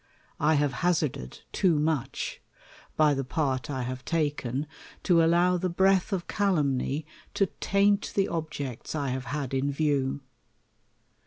1 0.37 0.57
have 0.57 0.73
hazarded 0.81 1.41
too 1.51 1.77
much, 1.77 2.41
by 2.97 3.13
the 3.13 3.23
part 3.23 3.69
I 3.69 3.83
have 3.83 4.03
taken, 4.03 4.65
to 5.03 5.23
allow 5.23 5.57
the 5.57 5.69
breath 5.69 6.11
of 6.11 6.25
calumny 6.27 7.05
to 7.35 7.45
taint 7.59 8.11
the 8.15 8.25
obji 8.25 8.75
'cts 8.77 8.95
I 8.95 9.09
have 9.09 9.25
had 9.25 9.53
in 9.53 9.71
view. 9.71 10.21